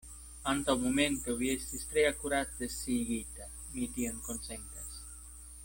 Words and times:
Antaŭ 0.51 0.73
momento 0.85 1.35
vi 1.41 1.51
estis 1.55 1.83
tre 1.91 2.05
akurate 2.11 2.71
sciigita; 2.77 3.49
mi 3.75 3.87
tion 3.99 4.19
konsentas. 4.31 4.97